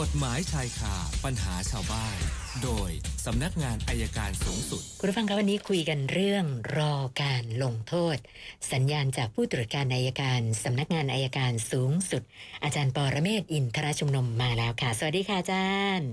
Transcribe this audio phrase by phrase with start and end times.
[0.00, 2.16] กฎหมายชายคาปัญหาชาวบ้าน
[2.62, 2.90] โดย
[3.26, 6.44] สำนักงานอายการสูงสุด คุณผู้ฟังครับวันนี้คุยกันเรื่อง
[6.78, 8.16] รอการลงโทษ
[8.72, 12.22] สัญญาณจากผู้ตรวจการอายการสำนักงานอายการสูงสุด
[12.64, 16.10] อาจารย์ปอระเมศวร์อินทรชุมนุมมาแล้วค่ะ สวัสดีค่ะอาจารย์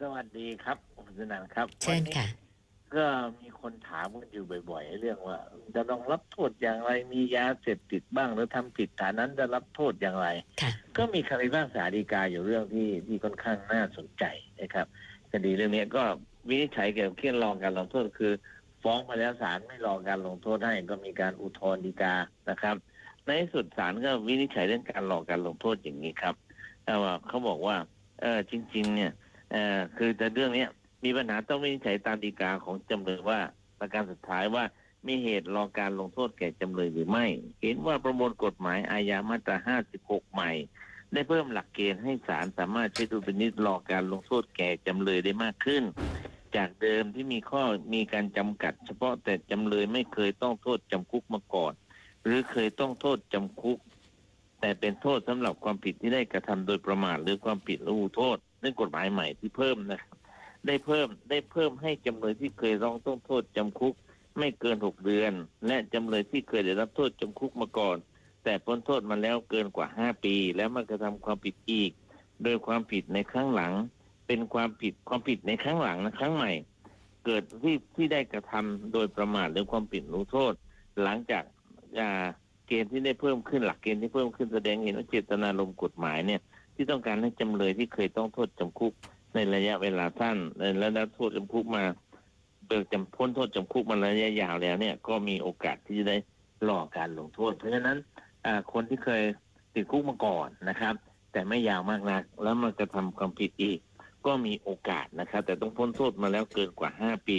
[0.00, 2.47] สวัสดีครับคุณสนันครับเชิญค่ะวันนี้
[2.96, 3.04] ก็
[3.40, 5.38] มีคนถามกันอยู่บ่อยๆเรื่องว่า
[5.74, 10.28] จะต้องรับโทษอย่างไรมียาเสพติดบ้างหรือทำผิดฐานนั้นจะรับโทษอย่างไร
[10.62, 14.24] ค่ะก็มีคำพิพากษาฎีกาอยู่เรื่องที่ที่ค่อนข้างน่าสนใจ
[14.60, 14.86] นะครับ
[15.32, 16.02] คดีเรื่องนี้ก็
[16.48, 18.32] วินิจฉัยเกี่ยวกับเรื่องรองการลงโทษคือ
[18.82, 22.14] ฟ้องมาแล้วศาลไม่รอการลงโทษให้ก็มีการอุทธรณ์ฎีกา
[22.50, 22.76] นะครับ
[23.24, 26.34] ในที่สุดศาลก็วินิจฉัยเรื่องการรอการลงโทษอย่างนี้ครับ
[26.84, 27.76] แต่ว่าเขาบอกว่า
[28.20, 29.12] เออจริง ๆ เนี่ย
[29.52, 30.68] เออคือแต่เรื่องเนี้ย
[31.04, 33.40] มีปัญหาต้องวินิจฉัยตามฎีกาของจำเลยว่า
[33.78, 34.64] ประการสุดท้ายว่า
[35.06, 37.26] มีเหตุรอการลงโทษแก่จำเลยหรือไม่
[37.62, 40.50] เห็นว่าประมวลกฎหมายอาญามาตรา 56 ใหม่
[41.12, 45.84] ได้เพิ่มหลักเกณฑ์ให้ศาลสามารถใช้ดุลพินิจรอการลงโทษแก่จำเลยได้มากขึ้น
[46.56, 47.62] จากเดิมที่มีข้อ
[47.94, 51.72] มีการจำกัด เฉพาะแต่จำเลยไม่เคยต้องโทษจำคุกมาก่อน
[52.24, 53.78] หรือเคยต้องโทษจำคุก
[54.60, 60.17] แต่เป็นโทษสำหรับความผิดที่ได้กระทำโดยประมาทหรือความผิดละหูโทษเรื่องกฎหมายใหม่ที่เพิ่มนะครับ
[60.66, 63.94] ได้เพิ่มได้เพิ่มให้จำเลยที่เคยร้องต้องโทษจำคุก
[64.38, 65.32] ไม่เกินหกเดือน
[65.66, 67.96] และจำเลยที่เคยได้รับโทษจำคุกมาก่อน
[68.44, 71.90] แต่พ้นโทษมาแล้วเกินกว่าห้าปี แล้วมากระทำความผิดอีก
[72.42, 73.72] โดยความผิดในครั้งหลัง
[74.26, 76.52] เป็นความผิดความผิดในครั้งหลังนะครั้งใหม่
[77.24, 80.52] เกิดที่ที่ได้กระทำโดยประมาทหรือความผิดรู้โทษ
[81.02, 81.44] หลังจาก
[82.66, 86.40] เกณฑ์ที่ได้เพิ่มขึ้นหลักเกณฑ์ที่เพิ่มขึ้นแสดงเห็นว่าเจตนารมกฎหมายเนี่ย
[86.74, 88.92] ที่ต้องการให้จำเลยที่เคยต้องโทษจำคุก
[89.38, 90.38] ในระยะเวลาสั้น
[90.78, 91.84] และได้โทษจำคุกมา
[92.66, 96.16] เบิกจำพ้นโทษจำคุกมาระยะยาวแล้วเนี่ยก็มีโอกาสที่จะได้
[96.68, 97.98] รอการลงโทษ เพราะฉะนั้น
[98.72, 99.22] คนที่เคย
[99.74, 100.94] ติดคุกมาก่อนนะครับ
[101.32, 103.78] แต่ไม่ยาวมากนัก แล้วมันจะทำความผิดอีก
[104.26, 107.38] ก็มีโอกาสนะครับ แต่ต้องพ้นโทษมาแล้วเกินกว่าห้าปี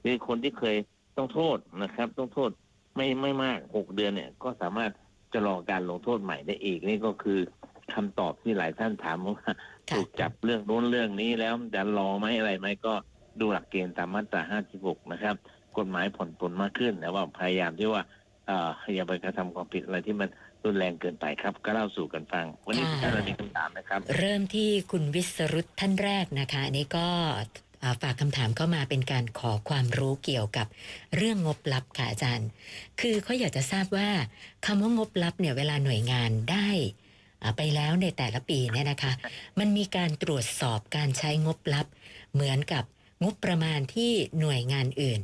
[0.00, 0.76] หรือคนที่เคย
[1.16, 2.50] ต้องโทษนะครับ ต้องโทษ
[2.96, 4.90] ไม่ไม่มากหกเดือนเนี่ย ก็สามารถ
[5.32, 7.40] จะรอการลงโทษใหม่ได้อีกนี่ก็คือ
[7.94, 9.52] คำตอบที่หลายท่านถามว่า
[9.90, 12.94] ถูกจับเรื่องโน้นเรื่องนี้แล้วจะรอไหมอะไรไหมก็
[13.40, 14.42] ดูหลักเกณฑ์ตามมาตรา
[14.78, 15.36] 56 นะครับ
[15.78, 18.02] กฎหมายผ่อนปลนมากขึ้นแต่ว่าพยายามที่ว่า
[18.46, 20.28] เอ่ออย่าไปกระทำความผิดอะไรที่มัน
[20.64, 27.08] รุนแรงเกินไปครับ ก็เล่าสู่กันฟัง วันนี้ค่ะท่านมีคำถามนะครับ เริ่มที่คุณวิศรุตท่านแรกนะคะอันนี้ก็
[27.82, 30.66] อ่าฝากคำถามเข้ามาเป็นการขอความรู้เกี่ยวกับ
[31.16, 32.48] เรื่องงบลับค่ะอาจารย์
[33.00, 34.08] คือเขาอยากจะทราบว่า
[34.66, 37.05] คำว่างบลับเนี่ยเวลาหน่วยงานได้อ่า
[37.56, 39.12] ไปแล้วในแต่ละปีเนี่ยนะคะ
[39.58, 41.86] มันมีการตรวจสอบการใช้งบลับ
[42.32, 42.84] เหมือนกับ
[43.22, 45.20] งบประมาณที่หน่วยงานอื่น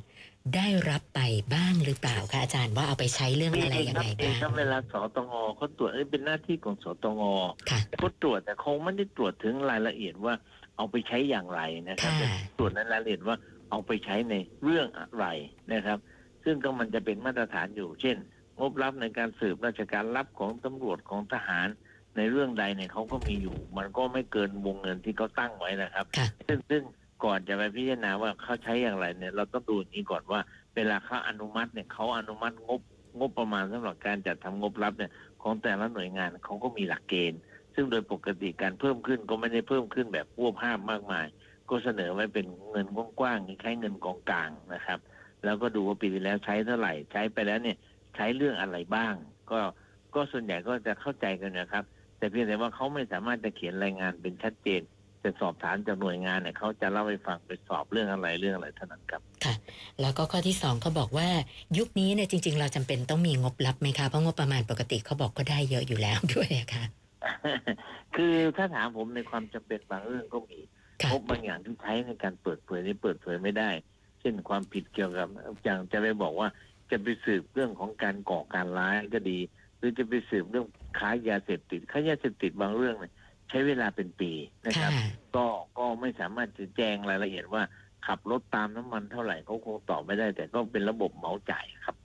[0.57, 1.21] ได้รับไป
[1.55, 7.23] บ้างหรือเปล่าคะอาจารย์ว่าเอาไปใช้เรื่องมีอะไรยังครับไงมีบ้างครับเวลาสตงเขาตรวจเอ้ยเป็นหน้าที่ของสตง
[7.71, 10.35] ค่ะเขาตรวจแต่คงไม่ได้ตรวจถึงรายละเอียดว่า
[10.77, 12.29] เอาไปใช้อย่างไรนะครับค่ะแต่
[12.59, 13.37] ตรวจในรายละเอียดว่า
[13.71, 15.25] เอาไปใช้ในเรื่องอะไร
[15.73, 15.99] นะครับ
[16.45, 18.17] ซึ่งก็มันจะเป็นมาตรฐานอยู่ เช่น
[18.59, 21.69] งบรับในการสืบราชการรับของตำรวจของทหาร
[22.17, 26.83] ในเรื่องใดเนี่ยเขาก็มีอยู่ มันก็ไม่เกินวงเงินที่เขาตั้งไว้นะครับค่ะซึ่งซึ่ง
[27.25, 30.41] ก่อนจะไปพิจารณาว่าเขาใช้อย่างไรเนี่ยเราต้องดูอย่างนี้ก่อนว่า
[30.77, 32.81] เวลาเขาอนุมัติเนี่ยเขาอนุมัติงบ
[33.19, 35.13] งบประมาณสำหรับการจัดทำงบรับเนี่ย
[35.43, 37.41] ของแต่ละหน่วยงานเขาก็มีหลักเกณฑ์
[37.75, 41.27] ซึ่งโดยปกติการเพิ่มขึ้นก็ไม่ได้เพิ่มขึ้นแบบพวบภาพมากมาย
[41.71, 42.87] ก็เสนอไว้เป็นเงิน
[43.21, 44.99] กว้างๆคล้ายๆเงินกองกลางนะครับ
[45.45, 47.77] แล้วก็ดูว่าปีที่แล้วใช้เท่าไหร่ใช้ไปแล้วเนี่ย
[48.17, 49.15] ใช้เรื่องอะไรบ้าง
[49.51, 49.61] ก็
[50.15, 51.85] ก็ส่วนใหญ่ก็จะเข้าใจกันนะครับ
[52.23, 54.83] แต่เพียงแต่ว่าเขาไม่สามารถจะเขียนรายงานเป็นชัดเจน
[55.21, 59.23] แต่สอบถามจากหน่วยงานเนี่ยเขาจะเล่าให้ฟังไปสอบเรื่องอะไรเรื่องอะไรเท่านั้นครับ
[60.01, 61.29] แล้วก็ข้อที่สองเขาบอกว่า
[61.79, 66.85] ยุคนี้เนี่ยจริง ๆ เราจำเป็นต้องมีงบลับไหมคะเพราะงบประมาณปกติเขาบอกก็ได้เยอะอยู่แล้วด้วยอะค่ะ
[68.17, 70.59] คือถ้าถามผมในความจำเป็นบางเรื่องก็มี
[71.03, 73.71] ค่ะงบบางอย่างที่ใช้ในการเปิดเผยนี่เปิดเผยไม่ได้
[74.21, 75.29] เช่นความผิดเกี่ยวกับ
[75.65, 76.49] อย่างจะไปบอกว่า
[76.91, 80.67] จะไปสืบเรื่องของการก่อการร้ายก็ดีห รือจะไปสืบเรื่อง
[80.99, 83.13] ค้ายาเสพติดค้ายาเสพติดบางเรื่องเนี่ย
[83.49, 84.33] ใช้เวลาเป็นปี
[84.67, 85.07] นะครับค่ะ
[85.37, 85.47] ก็
[85.79, 87.63] ก็ไม่สามารถจะแจ้งรายละเอียดว่า
[88.07, 91.97] ขับรถตามน้ำมันเท่าไหร่เขาคงตอบไม่ได้ แต่ก็เป็นระบบเหมาจ่ายครับ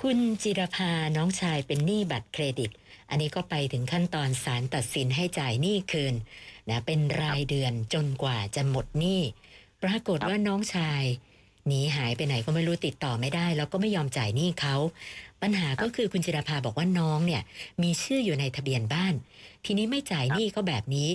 [0.00, 2.70] คุณจิรภาน้องชายเป็นหนี้บัตรเครดิต
[3.10, 6.14] อันนี้ก็ไปถึงขั้นตอนศาลตัดสินให้จ่ายหนี้คืน
[6.70, 9.20] นะเป็นรายเดือนจนกว่าจะหมดหนี้
[9.82, 11.02] ปรากฏครับว่าน้องชาย
[11.66, 14.76] หนีหายไปไหนก็ไม่รู้ติดต่อไม่ได้ แล้วก็ไม่ยอมจ่ายหนี้เขา
[15.42, 17.42] ปัญหาก็คือคุณจิรภาบอกว่าน้องเนี่ย
[17.82, 19.14] มีชื่ออยู่ในทะเบียนบ้าน
[19.64, 21.08] ทีนี้ไม่จ่ายหนี้เขาแบบนี้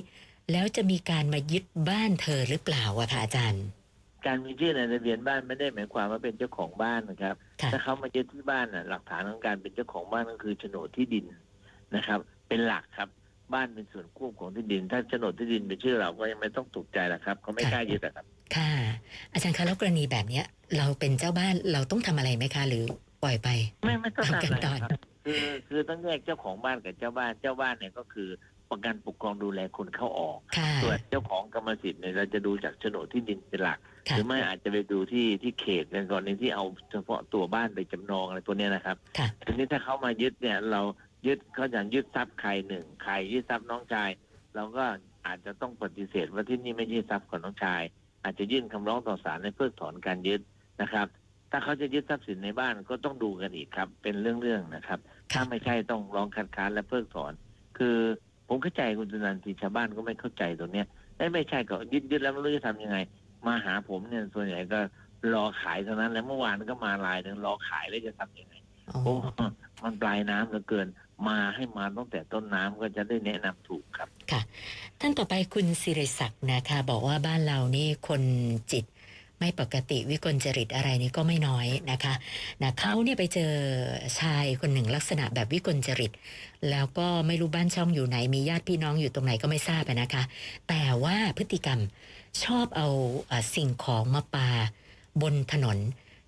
[0.52, 3.66] แล้วจะมีการมายึดบ้านเธอหรือเปล่าอะคะอาจารย์
[4.26, 11.26] การมีชื่อในทะเบียนบ้านไม่ได้หมายความว่าเป็นเจ้าของบ้านนะครับค่ะถ้าเขามายึดที่บ้านน่ะหลักฐานของการเป็นเจ้าของบ้านก็คือโฉนดที่ดิน
[11.96, 13.10] นะครับ เป็นหลักครับ
[13.54, 18.26] บ้านเป็นส่วนควบของที่ดิน ถ้าโฉนดที่ดินเป็นชื่อเราก็ยังไม่ต้องตกใจหรอกครับเขาไม่กล้ายึดอะครับ
[18.56, 18.72] ค่ะ
[19.34, 20.46] อาจารย์คะแล้วกรณีแบบเนี้ย
[20.78, 22.84] เราเป็นเจ้าบ้านเราต้องทำอะไรไหมคะ หรือ
[23.24, 23.48] ปล่อยไป
[23.86, 28.30] ไม่ไม่ต้องทำกันทำอะไรต่อครับคือคือต้องแยกเจ้าของบ้านกับเจ้าบ้านเจ้าบ้านเนี่ยก็คือ
[28.70, 40.82] ประกันปกครองดูแลคนเข้าออกค่ะส่วนเจ้าของกรรมสิทธิ์เนี่ยเราจะดูจากโฉนดที่ดินเป็นหลักหค่ะรือไม่อาจจะไปดูที่ที่เขตในกรณีที่เอาเฉพาะตัวบ้านไปจำนองอะไรตัวเนี้ยนะครับค่ะทีนี้ถ้าเขามายึดเนี่ยเรา
[41.28, 44.10] ยึดเขาอย่างยึดทรัพย์ใครหนึ่งใครยึดทรัพย์น้องชาย
[44.56, 44.86] เราก็
[45.26, 47.82] อาจจะต้องปฏิเสธว่าที่นี่ไม่ใช่ทรัพย์ของน้องชาย
[48.24, 50.42] อาจจะยื่นคำร้องต่อศาลให้เพิกถอนการยึด
[50.82, 51.08] นะครับ
[51.52, 55.00] ถ้าเขาจะยึดทรัพย์สินในบ้านก็ต้องดูกันอีกครับ เป็นเรื่องๆนะครับ
[55.32, 57.34] ถ้าไม่ใช่ต้องร้องคัดค้านและเพิกถอน
[57.78, 57.98] คือ
[58.48, 60.88] ผมเข้าใจคุณจุนันทีชาวบ้านก็ไม่เข้าใจตรงเนี้ย
[61.18, 62.98] เอ้ยไม่ใช่ก็ยึดยึดแล้วไม่รู้จะทำยังไง
[63.48, 64.80] มาหาผมเนี่ยส่วนใหญ่ก็
[65.34, 68.56] รอขายเท่านั้น แล้วเมื่อวานก็มาลายหนึ่งรอขายแล้วจะทำยังไง
[68.90, 69.14] อ๋อโอ้
[69.84, 70.88] มันปลายน้ำเหลือเกิน
[71.28, 74.42] มาให้มาตั้งแต่ต้นน้ำก็จะได้แนะนำถูกครับค่ะ
[75.00, 78.22] ท่านต่อไปคุณสิริศักดิ์นะคะ บอกว่าบ้านเรานี่คน
[78.72, 78.86] จิต
[79.40, 82.14] ไม่ปกติวิกลจริตอะไรนี่ก็ไม่น้อยนะคะ
[82.62, 83.52] นะเขาเนี่ยไปเจอ
[84.20, 86.12] ชายคนหนึ่งลักษณะแบบวิกลจริต
[86.70, 90.24] แล้วก็ไม่รู้บ้านช่องอยู่ไหน มีญาติพี่น้องอยู่ตรงไหนก็ไม่ทราบนะคะ
[90.70, 91.80] แต่ว่าพฤติกรรม
[92.44, 92.88] ชอบเอา
[93.56, 94.50] สิ่งของมาปา
[95.22, 95.78] บนถนน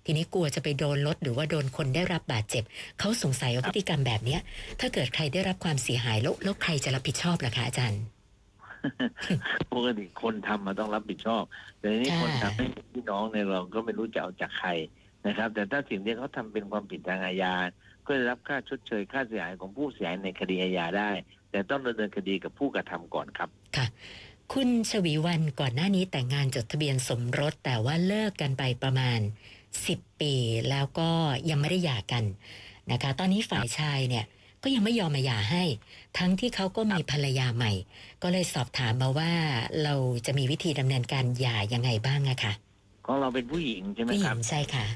[0.04, 2.64] ทีนี้กลัวจะไปโดนรถหรือว่าโดนคนได้รับบาดเจ็บ
[2.98, 4.40] เขาสงสัยว่าพฤติกรรมแบบเนี้ย
[4.80, 8.02] ถ้าเกิดใครได้รับความเสียหายแล้วแล้วใครจะรับผิดชอบล่ะคะอาจารย์
[9.74, 11.42] ปกติคนทำมาต้องรับผิดชอบ
[11.78, 14.70] แต่ทีนี้ค่ะคนทำให้พี่น้องในยเราก็ไม่รู้จะเอาจากใคร
[15.26, 17.54] นะครับ แต่ถ้าสิ่งที่เขาทำเป็นความผิดทางอาญา
[18.06, 21.10] ก็จะรับค่าชดเชยค่าเสียหายของผู้เสียหายในคดีอาญาได้
[21.50, 23.48] แต่ต้องดำเนินคดีกับผู้กระทำก่อนครับ
[24.52, 29.20] คุณชวีวันก่อนหน้านี้แต่งงานจดทะเบียนสมรสแต่ว่าเลิกกันไปประมาณ
[29.86, 30.34] 10 ปี
[30.70, 31.10] แล้วก็
[31.50, 32.24] ยังไม่ได้หย่ากัน
[32.92, 34.24] นะคะ ตอนนี้ฝ่ายชายเนี่ย
[34.62, 35.64] ก็ยังไม่ยอมมาหย่าให้
[36.18, 37.72] ทั้งที่เขาก็มีภรรยาใหม่
[38.22, 39.32] ก็เลยสอบถามมาว่า
[39.84, 39.94] เรา
[40.26, 42.52] จะมีวิธีดำเนินการหย่ายังไงบ้างอะคะ
[43.06, 44.86] ของเราเป็นผู้หญิงใช่ไหมผู้หคญิรับงใช่ค่ะ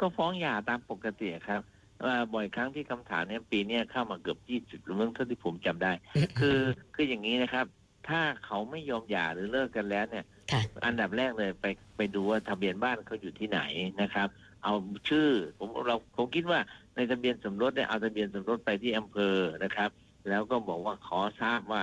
[0.00, 1.62] ก็ฟ้องหย่าตามปกติครับ
[2.00, 5.92] เอ่อบ่อยครั้งที่คำถามเนี้ยปีเนี้ยเข้ามาเกือบยี่สิบหรือเมื่อเท่าที่ผมจำได้
[6.38, 6.58] คือ
[6.94, 7.66] คืออย่างนี้นะครับ
[8.10, 11.66] ถ้าเขาไม่ยอมหย่าหรือเลิกกันแล้วเนี่ย ค่ะ อันดับแรกเลยไป
[11.96, 13.60] ไปดูว่าทะเบียนบ้านเขาอยู่ที่ไหน
[14.02, 14.28] นะครับ
[14.64, 14.74] เอา
[15.08, 15.28] ชื่อ
[15.58, 16.60] ผมเราผมคิดว่า
[16.96, 19.90] ในทะเบียนสมรสเนี่ยเอาทะเบียนสมรสไปที่อำเภอนะครับ
[20.28, 21.82] แล้วก็บอกว่าขอทราบว่า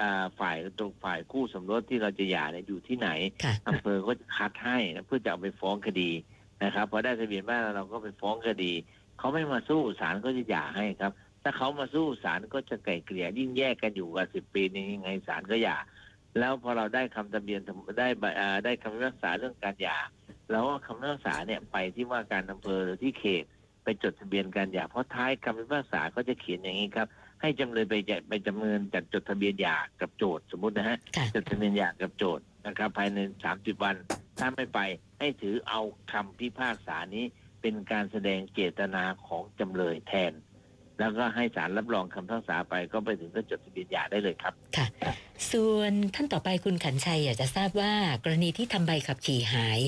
[0.00, 3.08] อ่าฝ่ายตรงฝ่ายคู่สมรสที่เราจะหย่าเนี่ยอยู่ที่ไหน
[3.44, 6.10] ค่ะ อำเภอก็จะคัดให้นะเพื่อจะเอาไปฟ้องคดี
[6.64, 8.72] นะครับพอได้ทะเบียนบ้านแล้วเราก็ไปฟ้องคดี
[9.18, 11.12] เขาไม่มาสู้ศาลก็จะหย่าให้ครับ
[11.48, 15.76] ถ้าเขามาสู้ศาลก็จะไกล่เกลี่ยยิ่งแยกกันอยู่กับสิบปีนี้ยังไงศาลก็หย่า
[16.38, 17.60] แล้วพอเราได้คำทะเบียน
[17.98, 19.98] ได้ใบอ่าได้คำพิพากษาเรื่องการหย่า
[20.50, 23.44] เราก็คำพิพากษาเนี่ยไปที่ว่าการอำเภอหรือที่เขต
[23.84, 27.08] ไปจดทะเบียนการหย่าเพราะท้ายคำพิพากษาก็จะเขียนอย่างนี้ครับ
[27.40, 33.18] ให้จำเลยไปจะไปจำเนินจัดจดทะเบียนหย่ากับโจทย์สมมตินะฮะค่ะจดทะเบียนหย่ากับโจทย์นะครับ ภายใน
[33.52, 33.96] 30วัน
[34.38, 34.80] ถ้าไม่ไป
[35.18, 35.80] ให้ถือเอา
[36.12, 37.24] คำพิพากษานี้
[37.60, 40.32] เป็นการแสดงเจตนาของจำเลยแทน
[40.98, 44.86] แล้วก็ให้ศาลรับรองคำพิพากษาไปก็ไปถึงก็จดทะเบียนหย่าได้เลยครับ ค่ะ
[45.52, 47.92] ส่วนท่านต่อไปคุณขันชัยอยากจะทราบว่า
[48.24, 49.80] กรณีที่ทำใบขับขี่หาย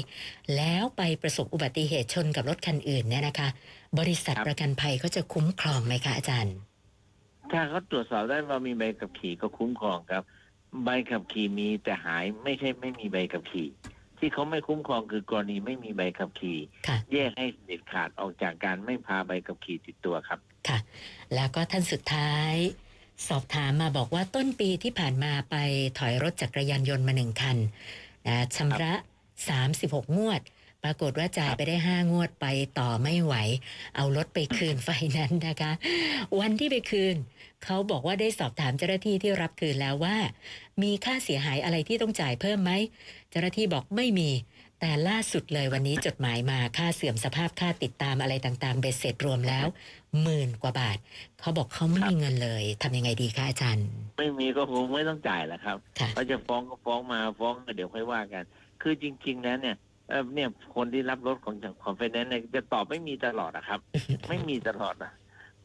[0.56, 3.48] แล้วไปประสบอุบัติเหตุชนกับรถคันอื่นเนี่ยนะคะ
[3.98, 6.54] บริษัทครับ ประกันภัยเขาจะคุ้มครองไหมคะอาจารย์
[7.52, 10.22] ถ้าเขาตรวจสอบได้ว่ามีใบขับขี่ก็คุ้มครองครับ
[10.84, 13.68] ใบขับขี่มีแต่หายไม่ใช่ไม่มีใบขับขี่
[14.20, 16.58] ที่เขาไม่คุ้มครองคือกรณีไม่มีใบขับขี่
[16.88, 20.78] ค่ะแยกให้เด็ดขาดออกจากการไม่พาใบขับขี่ติดตัวครับค่ะ
[21.34, 22.52] แล้วก็ท่านสุดท้าย
[23.28, 25.56] สอบถามมาบอกว่าต้นปีที่ผ่านมาไป
[25.98, 27.56] ถอยรถจักรยานยนต์มาหนึ่งคัน
[28.26, 28.92] นะชำระ
[29.54, 30.40] 36 งวด
[30.84, 32.46] ปรากฏว่าจ่ายไปได้5งวดไป
[32.78, 33.34] ต่อไม่ไหว
[33.96, 35.72] เอารถไปคืนไฟแนนซ์นะคะ
[36.40, 37.16] วันที่ไปคืน
[37.64, 40.16] เขาบอกว่าได้สอบถามเจ้าหน้าที่ที่รับคืนแล้วว่า
[40.82, 42.72] มีค่าเสียหายอะไรที่ต้องจ่ายเพิ่มไหม
[43.30, 44.30] เจ้าหน้าที่บอกไม่มี
[44.80, 49.66] แต่ล่าสุดเลยวันนี้จดหมายมาค่าเสื่อมสภาพค่าติดตามอะไรต่างๆเบ็ดเสร็จรวมแล้ว
[50.22, 50.98] หมื่นกว่าบาท
[51.40, 53.86] เขาบอกเขาไม่มีเงินเลยทำยังไงดีคะอาจารย์
[54.18, 58.44] ไม่มีก็คงไม่ต้องจ่ายแหละครับค่ะ เขาจะฟ้องก็ฟ้องมาฟ้องก็เดี๋ยวค่อยว่ากัน
[58.82, 59.76] คือจริง ๆ แล้วเนี่ย
[60.08, 63.80] เอ่อเนี่ยคนที่รับรถของจากของไฟแนนซ์เนี่ยจะตอบไม่มีตลอดนะครับ
[64.28, 65.12] ไม่มีตลอดนะ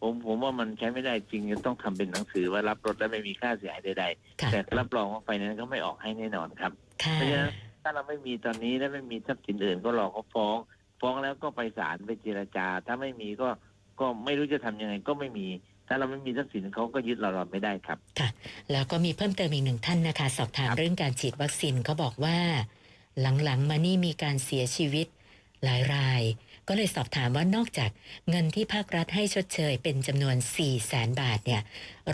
[0.02, 4.06] ผมผมว่ามันใช้ไม่ได้จริงจะต้องทำเป็นหนังสือว่ารับรถแล้วไม่มีค่าเสียหายใด
[4.42, 6.72] ค่ะๆแต่รับรองว่าไฟแนนซ์เขาไม่ออกให้แน่นอนครับ
[7.04, 7.52] ค่ะเพราะฉะนั้น
[7.84, 10.58] ถ้าเราไม่มีตอนนี้และไม่มีทรัพย์สินอื่นก็รอเขาฟ้อง
[11.02, 13.50] ฟ้องแล้วก็ไปศาลไปเจรจา ถ้าไม่มีก็
[14.00, 15.48] ก็ไม่รู้จะทำยังไงก็ไม่มี
[15.88, 17.98] ถ้าเราไม่มีทรัพย์สินเขาก็ยึดเราเราไม่ได้ครับ
[18.72, 22.38] แล้วก็มีเพิ่มเติมอีกหนึ่งท่านนะคะ สอบถามครับเรื่องการฉีดวัคซีนเขาบอกว่า
[23.22, 25.08] หลังๆ มานี่มีการเสียชีวิต
[25.64, 26.22] หลายราย
[26.68, 27.92] ก็เลยสอบถามว่านอกจาก
[28.30, 31.62] เงินที่ภาครัฐให้ชดเชยเป็นจำนวน 4 0 0แสนบาทเนี่ย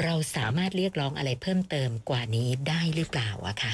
[0.02, 3.74] เราสามารถเรียกร้องอะไรเพิ่มเติมกว่านี้ได้หรือเปล่าอะค่ะ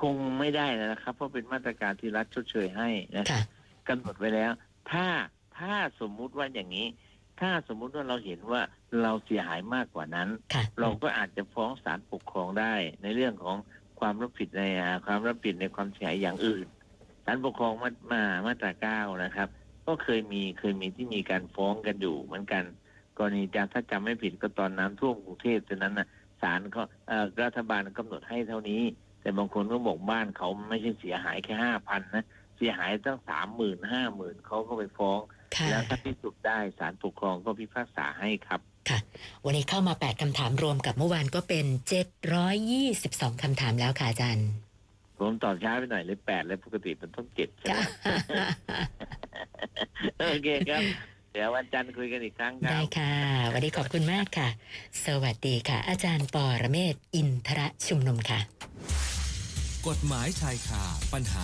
[0.00, 3.42] คงไม่ได้แล้วนะครับ เพราะเป็นมาตรการที่รัฐชดเชยให้นะค่ะ
[3.88, 4.52] กำหนดไว้แล้ว
[4.92, 5.06] ถ้า
[5.58, 6.86] ถ้าสมมุติว่าอย่างนี้
[7.40, 8.62] ถ้าสมมุติว่าเราเห็นว่า
[9.02, 13.56] เราเสียหายมากกว่านั้นค่ะเราก็อาจจะฟ้องศาลปกครองได้ในเรื่องของ
[14.00, 16.66] ความรับผิดในอ่าความรับผิดในความเสียหายอย่างอื่น
[17.24, 19.48] ศาลปกครองมามามาตราเก้านะครับ
[19.86, 22.64] ก็เคยมีเคยมีที่มีการฟ้องกันอยู่เหมือนกัน
[23.18, 26.06] กรณีจำถ้าจำไม่ผิดก็ตอนน้ำท่วมกรุงเทพตอนนั้นนะ
[26.42, 28.82] ศาลก็เอ่อรัฐบาลกำหนดให้เท่านี้
[29.20, 32.24] แต่บางคนก็บอกบ้านเขาไม่ใช่เสียหายแค่ห้าพันนะ
[32.56, 35.20] เสียหายตั้งสามหมื่นห้าหมื่นเขาก็ไปฟ้อง
[35.56, 38.60] ค่ะแล้วถ้าพิสูจน์ได้ศาลปกครองก็พิพากษาให้ครับ
[38.90, 38.98] ค่ะ
[39.44, 41.66] วันนี้เข้ามา 8คำถามรวมกับเมื่อวานก็เป็น
[42.54, 44.48] 722คำถามแล้วค่ะอาจารย์
[45.18, 47.80] ผมตอบช้าไปหน่อยเลยแปดเลยปกติมันต้องเจ็ดใช่ไหมจ้ะ
[50.18, 50.82] โอเคครับ
[51.32, 53.12] เดี๋ยววันจันทร์คุยกันอีกครั้งครัได้บค่ะ
[53.52, 54.48] วันนี้ขอบคุณมากค่ะ
[55.06, 58.40] สวัสดีค่ะ อาจารย์ปอระเมศวร์อินทระชุมนุมค่ะ
[59.88, 61.42] กฎหมายชายคาปัญหา